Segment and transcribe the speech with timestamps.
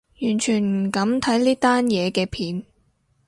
[0.23, 2.65] 完全唔敢睇呢單嘢嘅片